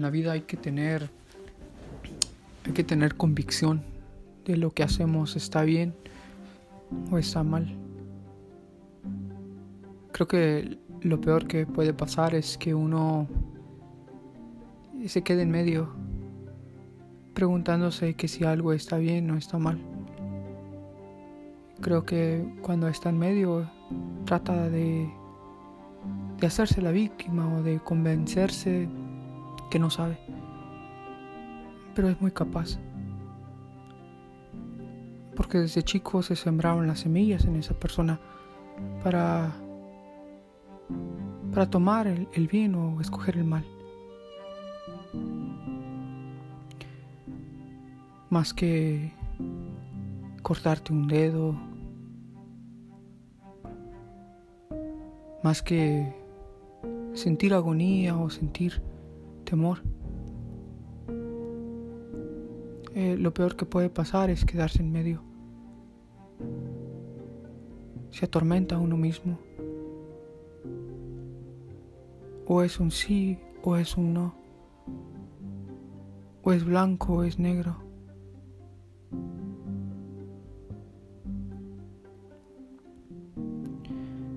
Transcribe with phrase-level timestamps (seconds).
[0.00, 1.10] en la vida hay que tener
[2.64, 3.82] hay que tener convicción
[4.46, 5.94] de lo que hacemos está bien
[7.10, 7.76] o está mal.
[10.12, 13.28] Creo que lo peor que puede pasar es que uno
[15.06, 15.92] se quede en medio
[17.34, 19.78] preguntándose que si algo está bien o está mal.
[21.82, 23.70] Creo que cuando está en medio
[24.24, 25.10] trata de,
[26.38, 28.88] de hacerse la víctima o de convencerse
[29.70, 30.18] que no sabe.
[31.94, 32.78] Pero es muy capaz.
[35.36, 38.20] Porque desde chico se sembraron las semillas en esa persona
[39.02, 39.52] para,
[41.52, 43.64] para tomar el, el bien o escoger el mal.
[48.28, 49.12] Más que
[50.42, 51.56] cortarte un dedo,
[55.42, 56.14] más que
[57.14, 58.82] sentir agonía o sentir
[59.50, 59.78] temor.
[62.94, 65.22] Eh, lo peor que puede pasar es quedarse en medio.
[68.10, 69.40] Se atormenta a uno mismo.
[72.46, 74.34] O es un sí o es un no.
[76.44, 77.76] O es blanco o es negro.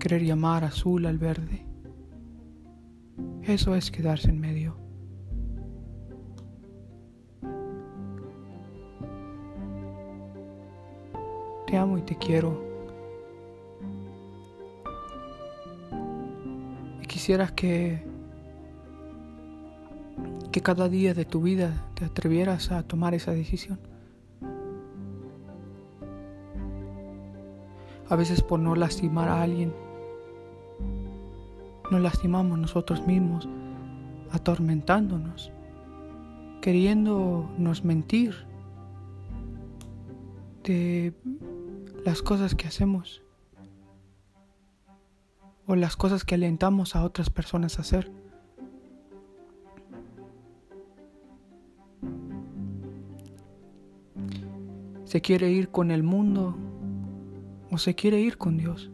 [0.00, 1.64] Querer llamar azul al verde.
[3.42, 4.85] Eso es quedarse en medio.
[11.76, 12.62] Amo y te quiero.
[17.02, 18.02] Y quisieras que
[20.56, 23.78] que cada día de tu vida te atrevieras a tomar esa decisión.
[28.08, 29.74] A veces por no lastimar a alguien,
[31.90, 33.46] nos lastimamos nosotros mismos,
[34.30, 35.52] atormentándonos,
[36.62, 38.34] queriéndonos mentir
[40.64, 41.12] de
[42.06, 43.20] las cosas que hacemos
[45.66, 48.12] o las cosas que alentamos a otras personas a hacer.
[55.04, 56.56] Se quiere ir con el mundo
[57.72, 58.88] o se quiere ir con Dios.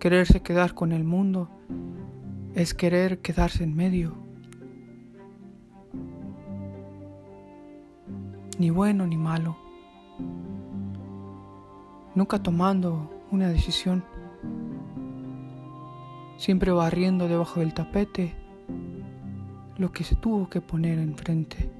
[0.00, 1.48] Quererse quedar con el mundo
[2.56, 4.27] es querer quedarse en medio.
[8.58, 9.56] Ni bueno ni malo,
[12.14, 14.04] nunca tomando una decisión,
[16.36, 18.34] siempre barriendo debajo del tapete
[19.78, 21.70] lo que se tuvo que poner enfrente.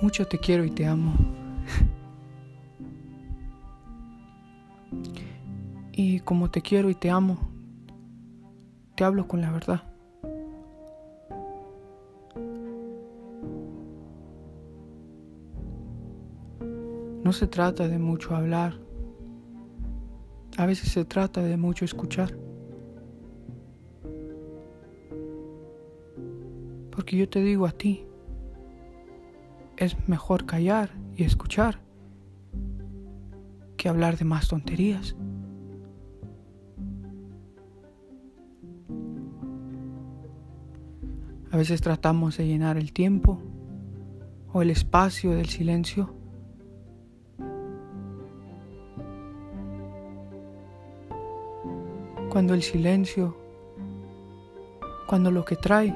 [0.00, 1.14] Mucho te quiero y te amo.
[5.92, 7.51] Y como te quiero y te amo,
[9.02, 9.82] hablo con la verdad.
[17.24, 18.74] No se trata de mucho hablar,
[20.58, 22.36] a veces se trata de mucho escuchar.
[26.90, 28.04] Porque yo te digo a ti,
[29.76, 31.80] es mejor callar y escuchar
[33.76, 35.16] que hablar de más tonterías.
[41.52, 43.38] A veces tratamos de llenar el tiempo
[44.54, 46.14] o el espacio del silencio.
[52.30, 53.36] Cuando el silencio,
[55.06, 55.94] cuando lo que trae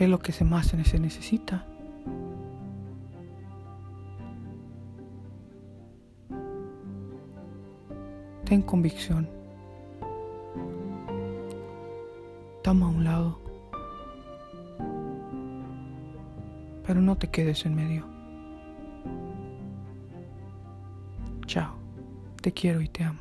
[0.00, 1.66] es lo que se más se necesita.
[8.46, 9.43] Ten convicción.
[12.64, 13.38] Toma un lado.
[16.86, 18.06] Pero no te quedes en medio.
[21.44, 21.74] Chao.
[22.40, 23.20] Te quiero y te amo.